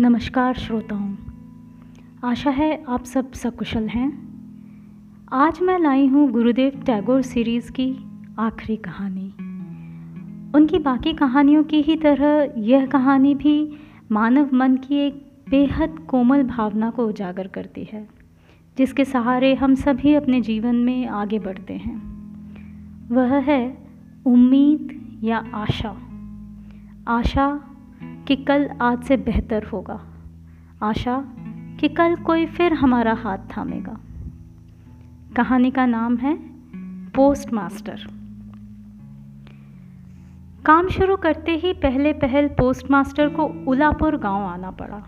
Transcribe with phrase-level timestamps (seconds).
[0.00, 1.14] नमस्कार श्रोताओं।
[2.24, 4.28] आशा है आप सब सकुशल हैं।
[5.32, 7.96] आज मैं लाई हूँ गुरुदेव टैगोर सीरीज़ की
[8.38, 9.26] आखिरी कहानी।
[10.54, 13.76] उनकी बाकी कहानियों की ही तरह यह कहानी भी
[14.12, 18.08] मानव मन की एक बेहद कोमल भावना को उजागर करती है,
[18.78, 22.02] जिसके सहारे हम सभी अपने जीवन में आगे बढ़ते हैं।
[23.08, 23.88] वह है
[24.26, 25.96] उम्मीद या आशा।
[27.08, 27.68] आशा
[28.28, 30.00] कि कल आज से बेहतर होगा।
[30.82, 31.24] आशा
[31.80, 34.00] कि कल कोई फिर हमारा हाथ थामेगा।
[35.36, 36.34] कहानी का नाम है
[37.10, 38.00] पोस्ट मास्टर
[40.66, 45.02] काम शुरू करते ही पहले पहल पोस्ट मास्टर को उलापुर गाँव आना पड़ा।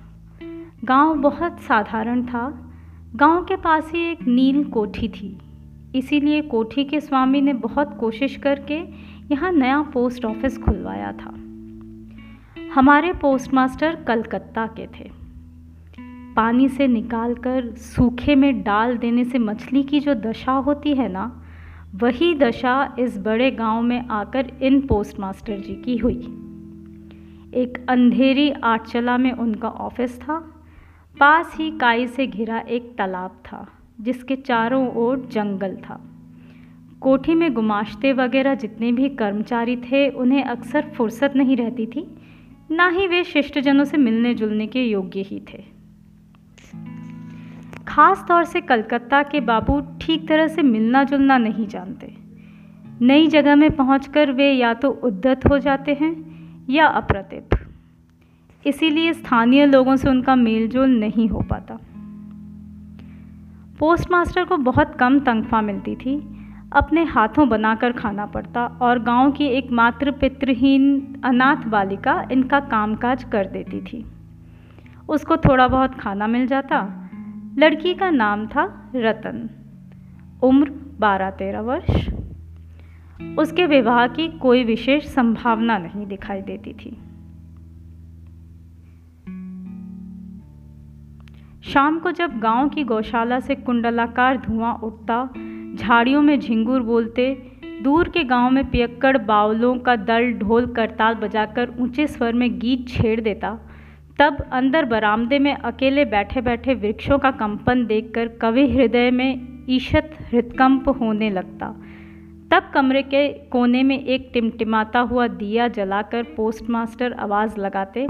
[0.84, 2.72] गाँव बहुत साधारण था।
[3.16, 5.38] गाँव के पास ही एक नील कोठी थी।
[5.94, 8.78] इसीलिए कोठी के स्वामी ने बहुत कोशिश करके
[9.34, 11.34] यहाँ नया पोस्ट ऑफ़िस खुलवाया था।
[12.74, 15.10] हमारे पोस्टमास्टर कलकत्ता के थे।
[16.36, 21.42] पानी से निकालकर सूखे में डाल देने से मछली की जो दशा होती है ना,
[21.94, 26.20] वही दशा इस बड़े गाँव में आकर इन पोस्टमास्टर जी की हुई।
[27.54, 30.38] एक अंधेरी आटचला में उनका ऑफ़िस था।
[31.20, 33.66] पास ही काई से घिरा एक तालाब था,
[34.00, 36.00] जिसके चारों ओर जंगल था।
[37.00, 42.16] कोठी में गुमाश्ते वगैरह जितने भी कर्मचारी थे, उन्हें अक्सर फुर्सत नहीं रहती थी।
[42.70, 45.64] ना ही वे शिष्टजनों से मिलने जुलने के योग्य ही थे।
[47.88, 52.16] खास तौर से कलकत्ता के बाबू ठीक तरह से मिलना जुलना नहीं जानते।
[53.00, 56.34] नई जगह में पहुंचकर वे या तो उद्दत हो जाते हैं
[56.70, 57.68] या अप्रतिभ।
[58.66, 61.78] इसीलिए स्थानीय लोगों से उनका मेलजोल नहीं हो पाता।
[63.78, 66.33] पोस्टमास्टर को बहुत कम तनख्वाह मिलती थी
[66.74, 73.24] अपने हाथों बनाकर खाना पड़ता और गाँव की एक एकमात्र पितृहीन अनाथ बालिका इनका कामकाज
[73.24, 74.04] कर देती थी।
[75.08, 77.08] उसको थोड़ा बहुत खाना मिल जाता।
[77.58, 79.50] लड़की का नाम था रतन।
[80.42, 80.70] उम्र
[81.00, 82.08] बारह तेरह वर्ष।
[83.38, 86.98] उसके विवाह की कोई विशेष संभावना नहीं दिखाई देती थी।
[91.72, 95.28] शाम को जब गाँव की गौशाला से कुंडलाकार धुआँ उठता
[95.74, 101.72] झाड़ियों में झिंगुर बोलते, दूर के गाँव में पियक्कड़ बावलों का दल ढोल करताल बजाकर
[101.80, 103.58] ऊँचे स्वर में गीत छेड़ देता।
[104.18, 110.10] तब अंदर बरामदे में अकेले बैठे बैठे वृक्षों का कंपन देखकर कवि हृदय में ईशत
[110.20, 111.68] हृदकंप होने लगता।
[112.50, 118.06] तब कमरे के कोने में एक टिमटिमाता हुआ दिया जलाकर पोस्टमास्टर आवाज़ लगाते,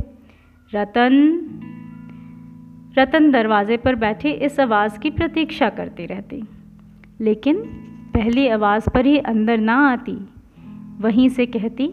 [0.75, 1.15] रतन
[2.99, 6.43] रतन दरवाजे पर बैठी, इस आवाज़ की प्रतीक्षा करती रहती।
[7.21, 7.57] लेकिन
[8.15, 10.29] पहली आवाज़ पर ही अंदर ना आती।
[11.01, 11.89] वहीं से कहती,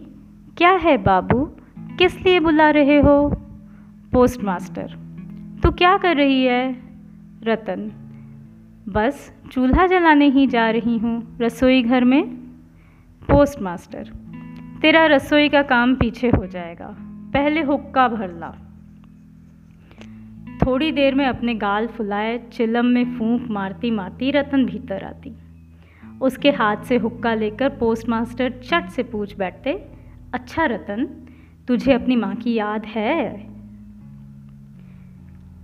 [0.57, 1.51] क्या है बाबू?
[1.79, 3.29] किस लिए बुला रहे हो?
[4.13, 4.87] पोस्टमास्टर।
[5.63, 6.75] तो क्या कर रही है?
[7.43, 7.91] रतन।
[8.89, 12.23] बस चूल्हा जलाने ही जा रही हूँ रसोई घर में।
[13.31, 14.09] पोस्टमास्टर,
[14.81, 16.95] तेरा रसोई का काम पीछे हो जाएगा।
[17.33, 18.70] पहले हुक्का भर ला।
[20.65, 25.35] थोड़ी देर में अपने गाल फुलाए, चिलम में फूंक मारती मारती रतन भीतर आती।
[26.21, 29.85] उसके हाथ से हुक्का लेकर पोस्टमास्टर चट से पूछ बैठते
[30.33, 31.27] अच्छा रतन,
[31.67, 33.47] तुझे अपनी माँ की याद है?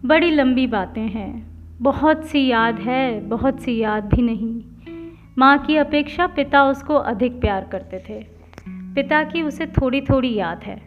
[0.05, 1.47] बड़ी लंबी बातें हैं।
[1.81, 4.61] बहुत सी याद है, बहुत सी याद भी नहीं।
[5.37, 8.25] माँ की अपेक्षा पिता उसको अधिक प्यार करते थे।
[8.69, 10.81] पिता की उसे थोड़ी थोड़ी याद है।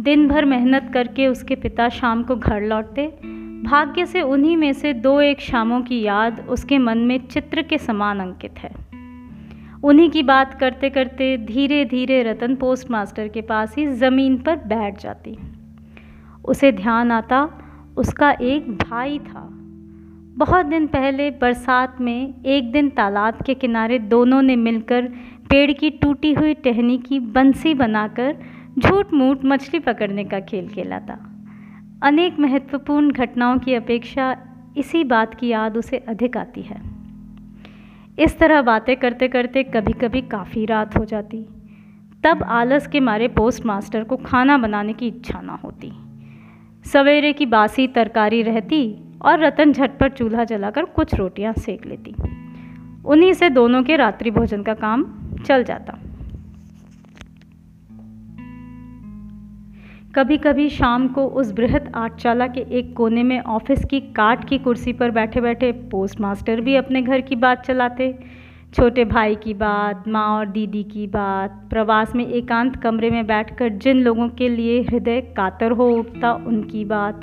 [0.00, 4.92] दिन भर मेहनत करके उसके पिता शाम को घर लौटते भाग्य से उन्हीं में से
[4.92, 8.70] दो एक शामों की याद उसके मन में चित्र के समान अंकित है।
[9.84, 14.56] उन्हीं की बात करते करते धीरे धीरे रतन पोस्ट मास्टर के पास ही ज़मीन पर
[14.56, 15.38] बैठ जाती।
[16.44, 17.50] उसे ध्यान आता
[17.96, 19.48] उसका एक भाई था।
[20.38, 25.02] बहुत दिन पहले बरसात में एक दिन तालाब के किनारे दोनों ने मिलकर
[25.50, 28.36] पेड़ की टूटी हुई टहनी की बंसी बनाकर
[28.78, 31.35] झूठ मूठ मछली पकड़ने का खेल खेला था।
[32.02, 34.36] अनेक महत्वपूर्ण घटनाओं की अपेक्षा
[34.76, 36.80] इसी बात की याद उसे अधिक आती है।
[38.18, 41.46] इस तरह बातें करते करते कभी कभी काफ़ी रात हो जाती।
[42.24, 45.92] तब आलस के मारे पोस्ट मास्टर को खाना बनाने की इच्छा ना होती।
[46.84, 52.14] सवेरे की बासी तरकारी रहती और रतन झटपट चूल्हा जलाकर कुछ रोटियाँ सेक लेती।
[53.04, 55.04] उन्हीं से दोनों के रात्रि भोजन का काम
[55.46, 55.98] चल जाता।
[60.16, 64.58] कभी कभी शाम को उस बृहद आठचाला के एक कोने में ऑफ़िस की काट की
[64.58, 68.18] कुर्सी पर बैठे बैठे पोस्ट मास्टर भी अपने घर की बात चलाते।
[68.74, 73.68] छोटे भाई की बात, माँ और दीदी की बात, प्रवास में एकांत कमरे में बैठकर
[73.68, 77.20] जिन लोगों के लिए हृदय कातर हो उठता उनकी बात।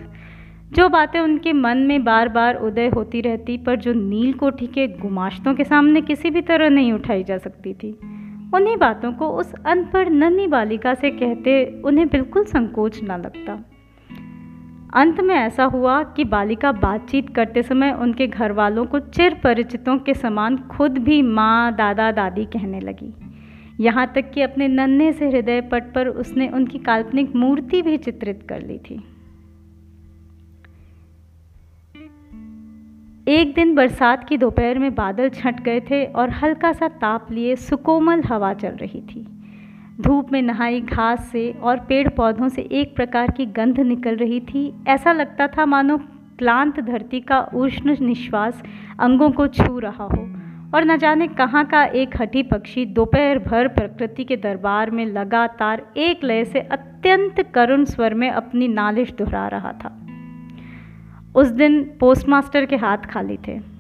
[0.72, 4.88] जो बातें उनके मन में बार बार उदय होती रहती, पर जो नील कोठी के
[4.88, 8.00] गुमाश्तों के सामने किसी भी तरह नहीं उठाई जा सकती थी।
[8.54, 13.66] उन्हीं बातों को उस अनपढ़ नन्ही बालिका से कहते उन्हें बिल्कुल संकोच न लगता।
[14.94, 19.98] अंत में ऐसा हुआ कि बालिका बातचीत करते समय उनके घर वालों को चिर परिचितों
[19.98, 23.14] के समान खुद भी माँ, दादा, दादी कहने लगी।
[23.80, 28.46] यहाँ तक कि अपने नन्हे से हृदय पट पर उसने उनकी काल्पनिक मूर्ति भी चित्रित
[28.50, 29.13] कर ली थी।
[33.28, 37.56] एक दिन बरसात की दोपहर में बादल छट गए थे और हल्का सा ताप लिए
[37.56, 39.26] सुकोमल हवा चल रही थी।
[40.02, 44.40] धूप में नहाई घास से और पेड़ पौधों से एक प्रकार की गंध निकल रही
[44.40, 45.98] थी। ऐसा लगता था मानो
[46.40, 48.64] क्लांत धरती का उष्ण निश्वास
[49.00, 50.28] अंगों को छू रहा हो।
[50.76, 55.86] और न जाने कहाँ का एक हठी पक्षी दोपहर भर प्रकृति के दरबार में लगातार
[55.98, 60.00] एक लय से अत्यंत करुण स्वर में अपनी नालिश दोहरा रहा था।
[61.36, 63.74] उस दिन पोस्टमास्टर के हाथ खाली थे।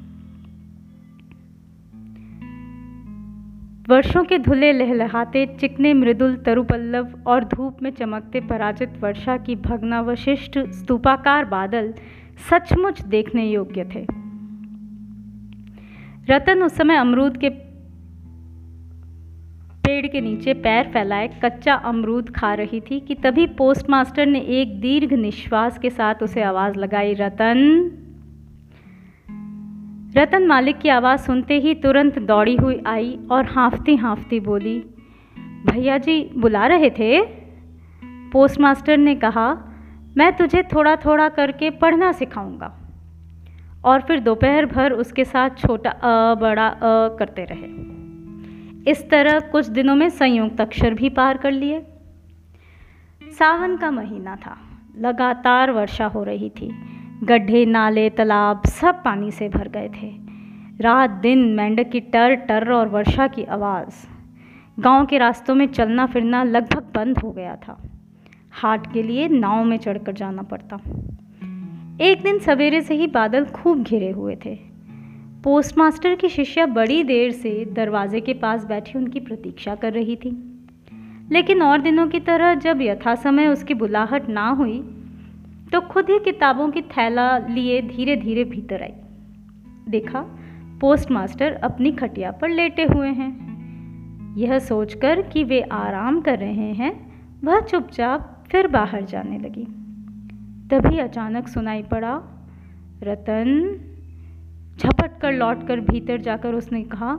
[3.90, 10.60] वर्षों के धुले लहलहाते, चिकने मृदुल तरुपल्लव और धूप में चमकते पराजित वर्षा की भग्नावशिष्ट,
[10.60, 11.94] स्तूपाकार बादल
[12.50, 14.08] सचमुच देखने योग्य थे।
[16.30, 17.50] रतन उस समय अमरूद के
[20.04, 24.82] पेड़ के नीचे पैर फैलाए, कच्चा अमरूद खा रही थी कि तभी पोस्टमास्टर ने एक
[24.82, 27.92] दीर्घ निश्वास के साथ उसे आवाज़ लगाई, रतन।
[30.18, 34.80] रतन मालिक की आवाज़ सुनते ही तुरंत दौड़ी हुई आई और हाँफती हाँफती बोली,
[35.72, 37.22] भैया जी, बुला रहे थे?
[38.32, 39.58] पोस्टमास्टर ने कहा,
[40.18, 42.80] मैं तुझे थोड़ा थोड़ा करके पढ़ना सिखाऊँगा।
[43.86, 47.93] और फिर दोपहर भर उसके साथ छोटा अ, बड़ा अ करते रहे।
[48.88, 51.86] इस तरह कुछ दिनों में संयुक्त अक्षर भी पार कर लिए।
[53.24, 54.58] सावन का महीना था।
[54.98, 56.76] लगातार वर्षा हो रही थी।
[57.24, 60.16] गड्ढे, नाले, तालाब सब पानी से भर गए थे।
[60.84, 64.08] रात दिन मेंढक की टर टर और वर्षा की आवाज़।
[64.80, 67.82] गाँव के रास्तों में चलना फिरना लगभग बंद हो गया था।
[68.52, 70.76] हाट के लिए नाव में चढ़कर जाना पड़ता।
[72.02, 74.73] एक दिन सवेरे से ही बादल खूब घिरे हुए थे।
[75.44, 80.30] पोस्टमास्टर की शिष्या बड़ी देर से दरवाजे के पास बैठी उनकी प्रतीक्षा कर रही थी।
[81.32, 84.80] लेकिन और दिनों की तरह जब यथा समय उसकी बुलाहट ना हुई
[85.74, 88.94] तो खुद ही किताबों की थैला लिए धीरे धीरे भीतर आई।
[89.90, 90.22] देखा,
[90.82, 96.94] पोस्टमास्टर अपनी खटिया पर लेटे हुए हैं। यह सोचकर कि वे आराम कर रहे हैं,
[97.44, 99.66] वह चुपचाप फिर बाहर जाने लगी।
[100.70, 102.22] तभी अचानक सुनाई पड़ा,
[103.04, 103.80] रतन
[105.24, 107.16] कर लौट कर भीतर जाकर उसने कहा,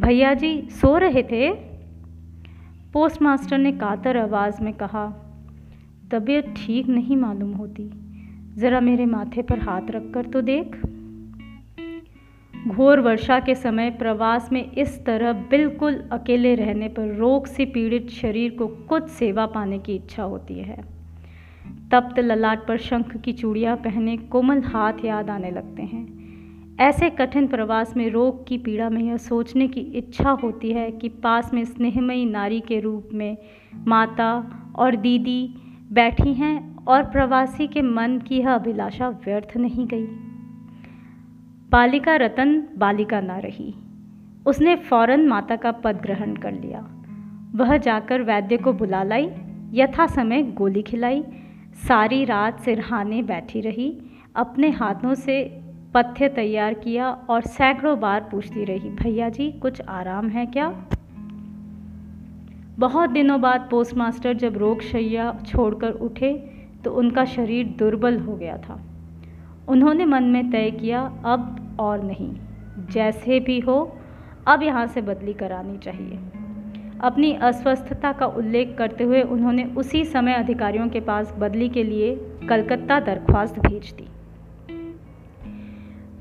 [0.00, 1.50] भैया जी, सो रहे थे?
[2.92, 5.06] पोस्टमास्टर ने कातर आवाज़ में कहा,
[6.10, 7.90] तबीयत ठीक नहीं मालूम होती।
[8.56, 10.76] ज़रा मेरे माथे पर हाथ रखकर तो देख।
[12.68, 18.10] घोर वर्षा के समय प्रवास में इस तरह बिल्कुल अकेले रहने पर रोग से पीड़ित
[18.10, 20.76] शरीर को कुछ सेवा पाने की इच्छा होती है।
[21.90, 26.13] तप्त ललाट पर शंख की चूड़ियाँ पहने कोमल हाथ याद आने लगते हैं।
[26.80, 31.08] ऐसे कठिन प्रवास में रोग की पीड़ा में यह सोचने की इच्छा होती है कि
[31.08, 33.38] पास में स्नेहमयी नारी के रूप में
[33.86, 35.54] माता और दीदी
[35.92, 40.06] बैठी हैं और प्रवासी के मन की यह अभिलाषा व्यर्थ नहीं गई।
[41.70, 43.74] बालिका रतन, बालिका ना रही।
[44.46, 46.90] उसने फ़ौरन माता का पद ग्रहण कर लिया।
[47.54, 49.30] वह जाकर वैद्य को बुला लाई,
[49.72, 51.24] यथा समय गोली खिलाई,
[51.88, 54.00] सारी रात सिरहाने बैठी रही,
[54.36, 55.63] अपने हाथों से
[55.94, 60.68] पथ्य तैयार किया और सैकड़ों बार पूछती रही, भैया जी, कुछ आराम है क्या?
[62.78, 66.32] बहुत दिनों बाद पोस्टमास्टर जब रोग शैया छोड़कर उठे
[66.84, 68.80] तो उनका शरीर दुर्बल हो गया था।
[69.68, 72.32] उन्होंने मन में तय किया, अब और नहीं,
[72.90, 73.76] जैसे भी हो,
[74.46, 76.18] अब यहाँ से बदली करानी चाहिए।
[77.00, 82.14] अपनी अस्वस्थता का उल्लेख करते हुए उन्होंने उसी समय अधिकारियों के पास बदली के लिए
[82.48, 84.08] कलकत्ता दरख्वास्त भेज दी।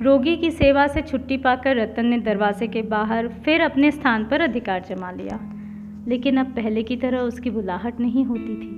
[0.04, 4.42] रोगी की सेवा से छुट्टी पाकर रतन ने दरवाजे के बाहर फिर अपने स्थान पर
[4.42, 5.38] अधिकार जमा लिया।
[6.08, 8.72] लेकिन अब पहले की तरह उसकी बुलाहट नहीं होती थी।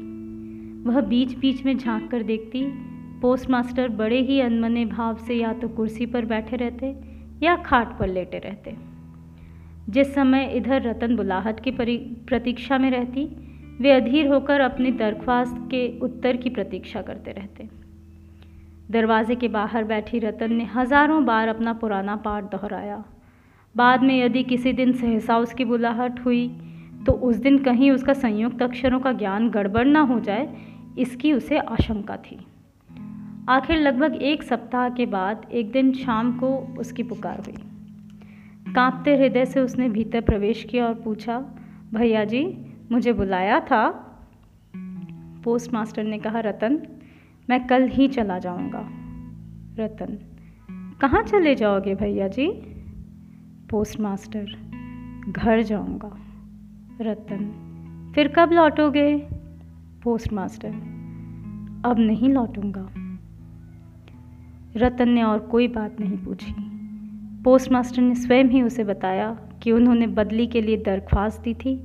[0.84, 2.66] वह बीच बीच में झाँक कर देखती
[3.22, 6.96] पोस्ट मास्टर बड़े ही अनमने भाव से या तो कुर्सी पर बैठे रहते
[7.44, 8.76] या खाट पर लेटे रहते।
[9.90, 13.26] जिस समय इधर रतन बुलाहट की प्रतीक्षा में रहती,
[13.82, 17.85] वे अधीर होकर अपनी दरख्वास्त के उत्तर की प्रतीक्षा करते रहते।
[18.92, 23.04] दरवाजे के बाहर बैठी रतन ने हज़ारों बार अपना पुराना पाठ दोहराया।
[23.76, 26.48] बाद में यदि किसी दिन सहसा उसकी बुलाहट हुई
[27.06, 30.48] तो उस दिन कहीं उसका संयुक्त अक्षरों का ज्ञान गड़बड़ ना हो जाए,
[30.98, 32.38] इसकी उसे आशंका थी।
[33.50, 36.48] आखिर लगभग एक सप्ताह के बाद एक दिन शाम को
[36.80, 41.38] उसकी पुकार हुई। कांपते हृदय से उसने भीतर प्रवेश किया और पूछा,
[41.94, 42.44] भैया जी,
[42.92, 43.88] मुझे बुलाया था?
[45.44, 46.82] पोस्ट मास्टर ने कहा, रतन
[47.50, 48.88] मैं कल ही चला जाऊँगा।
[49.80, 50.18] रतन,
[51.02, 52.48] कहाँ चले जाओगे भैया जी?
[53.70, 54.46] पोस्ट मास्टर
[55.30, 56.12] घर जाऊँगा।
[57.02, 59.18] रतन, फिर कब लौटोगे?
[60.04, 60.70] पोस्ट मास्टर
[61.86, 62.90] अब नहीं लौटूँगा।
[64.78, 66.54] रतन ने और कोई बात नहीं पूछी।
[67.44, 71.76] पोस्ट मास्टर ने स्वयं ही उसे बताया कि उन्होंने बदली के लिए दरख्वास्त दी थी,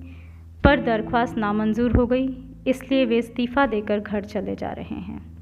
[0.65, 2.29] पर दरख्वास्त नामंजूर हो गई,
[2.67, 5.40] इसलिए वे इस्तीफ़ा देकर घर चले जा रहे हैं।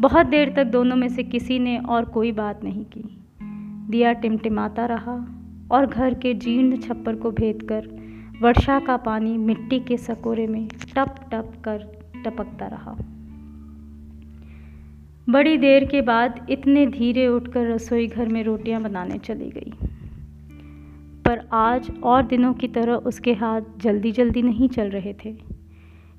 [0.00, 3.24] बहुत देर तक दोनों में से किसी ने और कोई बात नहीं की।
[3.90, 5.26] दिया टिमटिमाता रहा
[5.70, 7.88] और घर के जीर्ण छप्पर को भेद कर
[8.42, 11.78] वर्षा का पानी मिट्टी के सकोरे में टप टप कर
[12.24, 12.96] टपकता रहा।
[15.28, 19.72] बड़ी देर के बाद इतने धीरे उठकर रसोई घर में रोटियाँ बनाने चली गई।
[21.24, 25.55] पर आज और दिनों की तरह उसके हाथ जल्दी जल्दी नहीं चल रहे थे।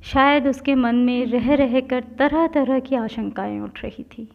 [0.03, 4.29] शायद उसके मन में रह रह कर तरह तरह की आशंकाएँ उठ रही थी।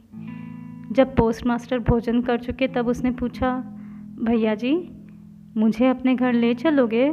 [0.92, 3.57] जब पोस्ट मास्टर भोजन कर चुके तब उसने पूछा,
[4.23, 4.90] भैया जी,
[5.57, 7.11] मुझे अपने घर ले चलोगे?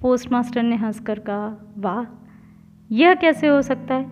[0.00, 2.04] पोस्ट मास्टर ने हंसकर कहा, वाह,
[2.92, 4.10] यह कैसे हो सकता है?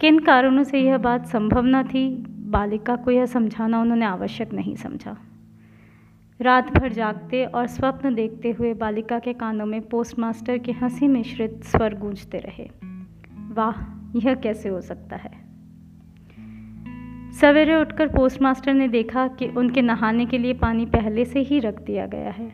[0.00, 2.26] किन कारणों से यह बात संभव न थी?
[2.28, 5.16] बालिका को यह समझाना उन्होंने आवश्यक नहीं समझा।
[6.42, 11.64] रात भर जागते और स्वप्न देखते हुए बालिका के कानों में पोस्टमास्टर के हँसी मिश्रित
[11.64, 12.70] स्वर गूंजते रहे।
[13.52, 13.74] वाह,
[14.16, 15.30] यह कैसे हो सकता है?
[17.32, 21.82] सवेरे उठकर पोस्टमास्टर ने देखा कि उनके नहाने के लिए पानी पहले से ही रख
[21.82, 22.52] दिया गया है।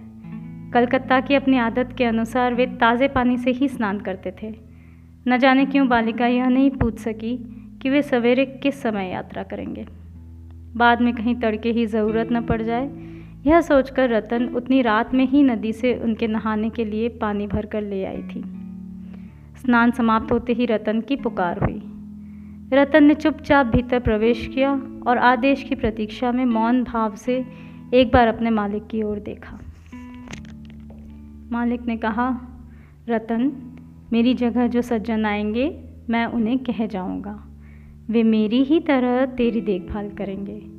[0.70, 4.54] कलकत्ता की अपनी आदत के अनुसार वे ताज़े पानी से ही स्नान करते थे।
[5.28, 7.36] न जाने क्यों बालिका यह नहीं पूछ सकी
[7.82, 9.86] कि वे सवेरे किस समय यात्रा करेंगे।
[10.76, 13.17] बाद में कहीं तड़के ही ज़रूरत न पड़ जाए
[13.48, 17.66] यह सोचकर रतन उतनी रात में ही नदी से उनके नहाने के लिए पानी भर
[17.66, 18.42] कर ले आई थी।
[19.56, 21.82] स्नान समाप्त होते ही रतन की पुकार हुई।
[22.72, 27.44] रतन ने चुपचाप भीतर प्रवेश किया और आदेश की प्रतीक्षा में मौन भाव से
[27.94, 29.58] एक बार अपने मालिक की ओर देखा।
[31.52, 32.40] मालिक ने कहा,
[33.08, 33.52] रतन,
[34.12, 37.44] मेरी जगह जो सज्जन आएँगे, मैं उन्हें कह जाऊँगा।
[38.10, 40.77] वे मेरी ही तरह तेरी देखभाल करेंगे।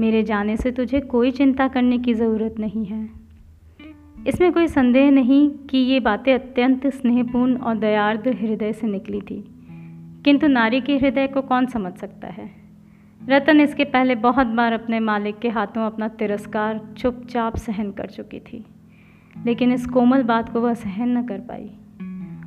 [0.00, 3.10] मेरे जाने से तुझे कोई चिंता करने की ज़रूरत नहीं है।
[4.28, 9.44] इसमें कोई संदेह नहीं कि ये बातें अत्यंत स्नेहपूर्ण और दयार्द हृदय से निकली थी।
[10.24, 12.50] किंतु नारी के हृदय को कौन समझ सकता है?
[13.28, 18.40] रतन इसके पहले बहुत बार अपने मालिक के हाथों अपना तिरस्कार चुपचाप सहन कर चुकी
[18.40, 18.64] थी।
[19.46, 21.70] लेकिन इस कोमल बात को वह सहन न कर पाई।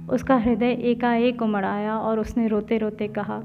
[0.09, 3.43] उसका हृदय एकाएक उमड़ आया और उसने रोते रोते कहा,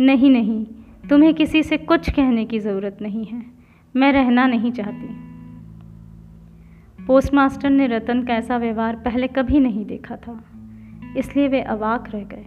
[0.00, 0.66] नहीं नहीं
[1.10, 3.42] तुम्हें किसी से कुछ कहने की ज़रूरत नहीं है।
[3.96, 5.32] मैं रहना नहीं चाहती।
[7.06, 10.44] पोस्टमास्टर ने रतन का ऐसा व्यवहार पहले कभी नहीं देखा था।
[11.16, 12.44] इसलिए वे अवाक रह गए।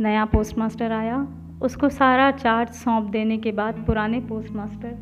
[0.00, 1.28] नया पोस्टमास्टर आया।
[1.62, 4.98] उसको सारा चार्ज सौंप देने के बाद पुराने पोस्टमास्टर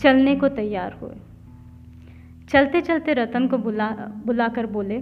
[0.00, 1.16] चलने को तैयार हुए।
[2.48, 3.90] चलते चलते रतन को बुला,
[4.26, 4.98] बुलाकर बोले,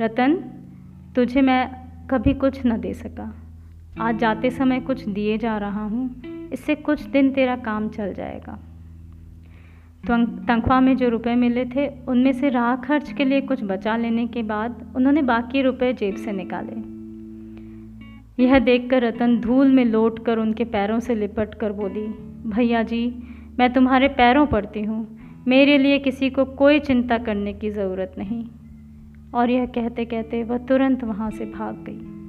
[0.00, 0.34] रतन,
[1.16, 1.70] तुझे मैं
[2.06, 3.36] कभी कुछ न दे सका।
[3.98, 8.58] आज जाते समय कुछ दिए जा रहा हूँ। इससे कुछ दिन तेरा काम चल जाएगा।
[10.04, 14.26] तनख्वाह में जो रुपए मिले थे, उनमें से राह खर्च के लिए कुछ बचा लेने
[14.26, 16.76] के बाद उन्होंने बाकी रुपए जेब से निकाले।
[18.44, 22.06] यह देखकर रतन धूल में लौट कर उनके पैरों से लिपट कर बोली,
[22.50, 23.22] भैया जी,
[23.58, 25.18] मैं तुम्हारे पैरों पड़ती हूँ।
[25.48, 28.44] मेरे लिए किसी को कोई चिंता करने की ज़रूरत नहीं।
[29.34, 32.19] और यह कहते कहते वह तुरंत वहाँ से भाग गई।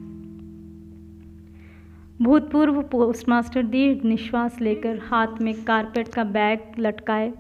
[2.21, 7.33] भूतपूर्व पोस्टमास्टर दीर्घ निश्वास लेकर हाथ में कारपेट का बैग लटकाए,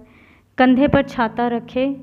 [0.57, 1.95] कंधे पर छाता रखे,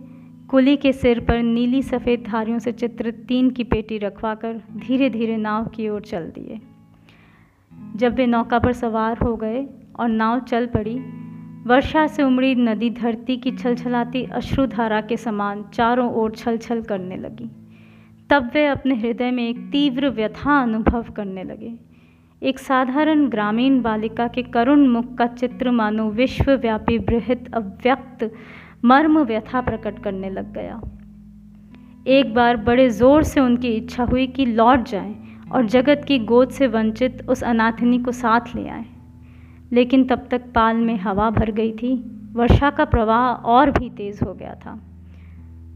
[0.51, 5.37] कुली के सिर पर नीली सफ़ेद धारियों से चित्रित तीन की पेटी रखवाकर धीरे धीरे
[5.37, 6.61] नाव की ओर चल दिए।
[7.97, 9.67] जब वे नौका पर सवार हो गए
[10.01, 10.99] और नाव चल पड़ी,
[11.67, 17.17] वर्षा से उमड़ी नदी धरती की छलछलाती अश्रुधारा के समान चारों ओर छल छल करने
[17.17, 17.51] लगी।
[18.31, 21.88] तब वे अपने हृदय में एक तीव्र व्यथा अनुभव करने लगे।
[22.43, 28.33] एक साधारण ग्रामीण बालिका के करुण मुख का चित्र मानो विश्वव्यापी, बृहत, अव्यक्त,
[28.85, 30.81] मर्म व्यथा प्रकट करने लग गया।
[32.07, 35.15] एक बार बड़े ज़ोर से उनकी इच्छा हुई कि लौट जाएँ
[35.53, 38.85] और जगत की गोद से वंचित उस अनाथनी को साथ ले आए।
[39.73, 41.95] लेकिन तब तक पाल में हवा भर गई थी,
[42.33, 44.81] वर्षा का प्रवाह और भी तेज़ हो गया था।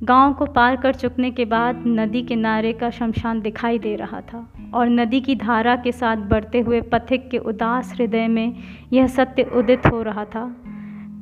[0.05, 4.53] गाँव को पार कर चुकने के बाद नदी किनारे का शमशान दिखाई दे रहा था
[4.75, 8.55] और नदी की धारा के साथ बढ़ते हुए पथिक के उदास हृदय में
[8.93, 10.57] यह सत्य उदित हो रहा था।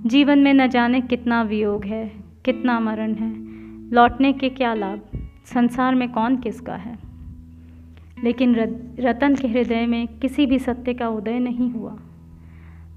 [0.07, 2.13] जीवन में न जाने कितना वियोग है,
[2.45, 3.35] कितना मरण है।
[3.93, 5.01] लौटने के क्या लाभ?
[5.45, 6.99] संसार में कौन किसका है?
[8.25, 8.57] लेकिन
[9.01, 11.97] रतन के हृदय में किसी भी सत्य का उदय नहीं हुआ।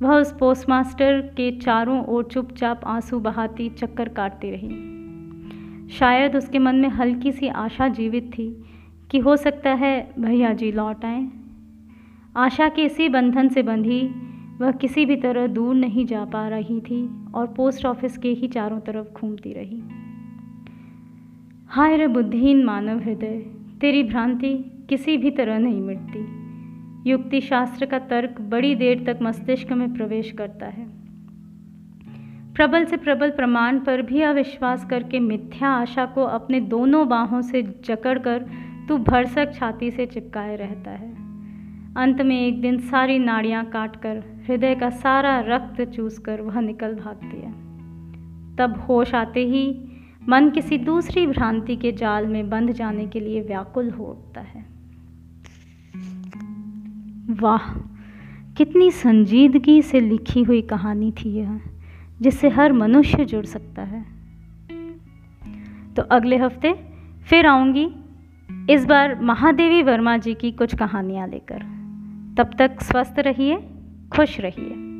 [0.01, 4.93] वह उस पोस्टमास्टर के चारों ओर चुपचाप आँसू बहाती चक्कर काटती रही।
[5.91, 8.63] शायद उसके मन में हल्की सी आशा जीवित थी
[9.11, 11.27] कि हो सकता है भैया जी लौट आए।
[12.37, 14.15] आशा के इसी बंधन से बंधी
[14.59, 18.47] वह किसी भी तरह दूर नहीं जा पा रही थी और पोस्ट ऑफ़िस के ही
[18.47, 19.83] चारों तरफ़ घूमती रही।
[21.67, 23.45] हाय रे बुद्धिहीन मानव हृदय,
[23.81, 26.43] तेरी भ्रांति किसी भी तरह नहीं मिटती।
[27.09, 31.02] युक्ति शास्त्र का तर्क बड़ी देर तक मस्तिष्क में प्रवेश करता है।
[32.55, 37.61] प्रबल से प्रबल प्रमाण पर भी अविश्वास करके मिथ्या आशा को अपने दोनों बाहों से
[37.85, 38.45] जकड़कर
[38.87, 41.11] तू भरसक छाती से चिपकाए रहता है।
[41.97, 44.17] अंत में एक दिन सारी नाड़ियाँ काट कर
[44.47, 47.51] हृदय का सारा रक्त चूस कर वह निकल भागती है
[48.55, 49.65] तब होश आते ही
[50.29, 54.65] मन किसी दूसरी भ्रांति के जाल में बंध जाने के लिए व्याकुल हो उठता है।
[57.41, 57.69] वाह,
[58.57, 61.59] कितनी संजीदगी से लिखी हुई कहानी थी यह।
[62.23, 64.01] जिससे हर मनुष्य जुड़ सकता है।
[65.93, 66.73] तो अगले हफ़्ते
[67.29, 67.89] फिर आऊँगी
[68.69, 71.59] इस बार महादेवी वर्मा जी की कुछ कहानियाँ लेकर।
[72.37, 73.57] तब तक स्वस्थ रहिए,
[74.15, 74.92] खुश रहिए।